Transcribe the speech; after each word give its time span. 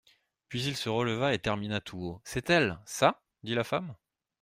Puis 0.47 0.63
il 0.63 0.75
se 0.75 0.89
releva 0.89 1.31
et 1.35 1.37
termina 1.37 1.79
tout 1.79 1.99
haut: 1.99 2.21
C'est 2.23 2.49
elle! 2.49 2.79
Ça? 2.85 3.21
dit 3.43 3.53
la 3.53 3.63
femme. 3.63 3.93